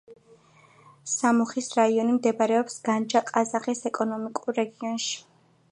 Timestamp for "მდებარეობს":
2.15-2.79